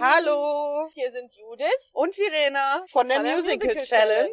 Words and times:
ihr 0.00 0.06
Hallo 0.06 0.88
Lieben. 0.88 0.92
Hier 0.94 1.12
sind 1.12 1.34
Judith. 1.36 1.90
und 1.92 2.14
Verena 2.14 2.84
von 2.90 3.08
der, 3.08 3.16
Von 3.18 3.24
der 3.26 3.36
Musical, 3.36 3.74
Musical 3.74 3.84
Challenge. 3.84 4.32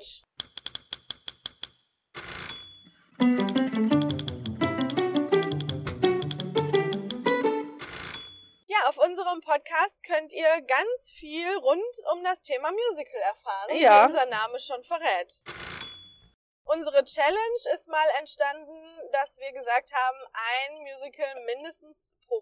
Ja, 8.68 8.90
auf 8.90 8.98
unserem 8.98 9.42
Podcast 9.42 10.04
könnt 10.04 10.34
ihr 10.34 10.62
ganz 10.62 11.12
viel 11.12 11.56
rund 11.58 11.84
um 12.14 12.24
das 12.24 12.42
Thema 12.42 12.72
Musical 12.72 13.22
erfahren, 13.22 13.76
Ja. 13.78 14.04
wie 14.04 14.06
unser 14.08 14.26
Name 14.26 14.60
schon 14.60 14.84
verrät. 14.84 15.42
Unsere 16.66 17.06
Challenge 17.06 17.62
ist 17.74 17.88
mal 17.88 18.08
entstanden, 18.20 19.10
dass 19.14 19.38
wir 19.38 19.54
gesagt 19.54 19.94
haben, 19.94 20.18
ein 20.34 20.80
Musical 20.84 21.34
mindestens 21.46 22.16
pro. 22.28 22.37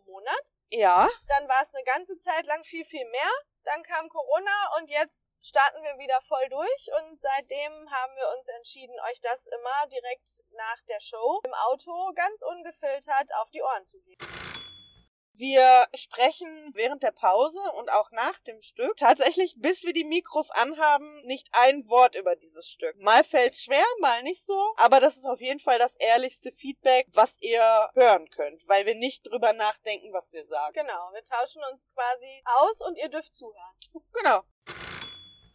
Ja, 0.71 1.07
Dann 1.27 1.47
war 1.47 1.61
es 1.61 1.73
eine 1.73 1.83
ganze 1.83 2.17
Zeit 2.19 2.45
lang 2.45 2.63
viel, 2.63 2.85
viel 2.85 3.05
mehr. 3.09 3.31
Dann 3.63 3.81
kam 3.83 4.09
Corona 4.09 4.77
und 4.77 4.89
jetzt 4.89 5.31
starten 5.41 5.81
wir 5.83 5.97
wieder 5.97 6.21
voll 6.21 6.47
durch. 6.49 6.89
Und 6.99 7.19
seitdem 7.19 7.91
haben 7.91 8.15
wir 8.15 8.29
uns 8.37 8.47
entschieden, 8.49 8.95
euch 9.09 9.21
das 9.21 9.47
immer 9.47 9.87
direkt 9.91 10.43
nach 10.51 10.81
der 10.87 10.99
Show 10.99 11.41
im 11.45 11.53
Auto 11.53 12.11
ganz 12.13 12.41
ungefiltert 12.43 13.33
auf 13.41 13.49
die 13.51 13.63
Ohren 13.63 13.85
zu 13.85 13.99
geben. 14.01 14.54
Wir 15.37 15.85
sprechen 15.95 16.71
während 16.73 17.03
der 17.03 17.11
Pause 17.11 17.59
und 17.77 17.91
auch 17.93 18.11
nach 18.11 18.39
dem 18.39 18.61
Stück 18.61 18.95
tatsächlich, 18.97 19.55
bis 19.57 19.83
wir 19.83 19.93
die 19.93 20.05
Mikros 20.05 20.51
anhaben, 20.51 21.21
nicht 21.25 21.49
ein 21.51 21.87
Wort 21.87 22.15
über 22.15 22.35
dieses 22.35 22.67
Stück. 22.67 22.95
Mal 22.99 23.23
fällt 23.23 23.55
schwer, 23.55 23.83
mal 23.99 24.23
nicht 24.23 24.45
so, 24.45 24.73
aber 24.77 24.99
das 24.99 25.17
ist 25.17 25.25
auf 25.25 25.41
jeden 25.41 25.59
Fall 25.59 25.79
das 25.79 25.95
ehrlichste 25.97 26.51
Feedback, 26.51 27.07
was 27.11 27.41
ihr 27.41 27.61
hören 27.93 28.29
könnt, 28.29 28.67
weil 28.67 28.85
wir 28.85 28.95
nicht 28.95 29.27
drüber 29.27 29.53
nachdenken, 29.53 30.13
was 30.13 30.33
wir 30.33 30.45
sagen. 30.45 30.73
Genau, 30.73 31.11
wir 31.13 31.23
tauschen 31.23 31.61
uns 31.71 31.87
quasi 31.93 32.43
aus 32.45 32.81
und 32.81 32.97
ihr 32.97 33.09
dürft 33.09 33.33
zuhören. 33.33 33.75
Genau. 34.13 34.43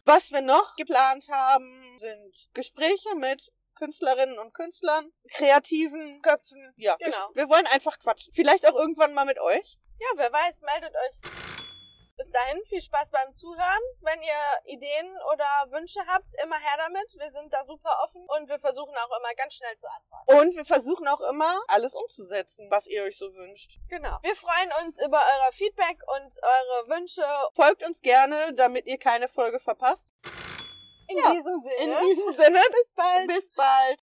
Was 0.05 0.31
wir 0.31 0.41
noch 0.41 0.75
geplant 0.75 1.27
haben, 1.29 1.97
sind 1.99 2.49
Gespräche 2.53 3.15
mit 3.15 3.51
Künstlerinnen 3.81 4.37
und 4.37 4.53
Künstlern, 4.53 5.11
kreativen 5.31 6.21
Köpfen. 6.21 6.71
Ja, 6.77 6.95
Genau. 6.99 7.29
wir 7.33 7.49
wollen 7.49 7.65
einfach 7.73 7.97
quatschen. 7.97 8.31
Vielleicht 8.31 8.67
auch 8.69 8.75
irgendwann 8.75 9.15
mal 9.15 9.25
mit 9.25 9.39
euch. 9.41 9.79
Ja, 9.99 10.07
wer 10.17 10.31
weiß, 10.31 10.61
meldet 10.61 10.93
euch. 10.95 11.31
Bis 12.15 12.29
dahin, 12.29 12.61
viel 12.69 12.81
Spaß 12.81 13.09
beim 13.09 13.33
Zuhören. 13.33 13.81
Wenn 14.01 14.21
ihr 14.21 14.41
Ideen 14.65 15.07
oder 15.33 15.45
Wünsche 15.71 16.01
habt, 16.05 16.27
immer 16.43 16.57
her 16.59 16.77
damit. 16.77 17.11
Wir 17.17 17.31
sind 17.31 17.51
da 17.51 17.63
super 17.63 17.97
offen 18.03 18.23
und 18.37 18.47
wir 18.47 18.59
versuchen 18.59 18.93
auch 18.95 19.17
immer 19.17 19.33
ganz 19.35 19.55
schnell 19.55 19.75
zu 19.77 19.87
antworten. 19.89 20.39
Und 20.39 20.55
wir 20.55 20.65
versuchen 20.65 21.07
auch 21.07 21.21
immer, 21.31 21.59
alles 21.67 21.95
umzusetzen, 21.95 22.67
was 22.69 22.85
ihr 22.85 23.01
euch 23.03 23.17
so 23.17 23.33
wünscht. 23.33 23.79
Genau. 23.89 24.19
Wir 24.21 24.35
freuen 24.35 24.71
uns 24.83 24.99
über 25.03 25.17
euer 25.19 25.51
Feedback 25.51 25.97
und 26.15 26.39
eure 26.43 26.89
Wünsche. 26.89 27.23
Folgt 27.55 27.83
uns 27.83 28.01
gerne, 28.01 28.35
damit 28.53 28.85
ihr 28.85 28.99
keine 28.99 29.27
Folge 29.27 29.59
verpasst. 29.59 30.07
In 31.07 31.17
Ja, 31.17 31.31
diesem 31.31 31.59
Sinne. 31.59 31.75
In 31.99 32.07
diesem 32.07 32.31
Sinne, 32.33 32.59
Bis 32.71 32.93
bald. 32.95 33.27
bis 33.27 33.51
bald. 33.51 33.99